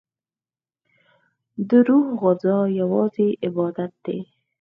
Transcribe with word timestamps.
دروح 1.69 2.05
غذا 2.21 2.57
یوازی 2.79 3.27
عبادت 3.47 3.91
دی 4.03 4.17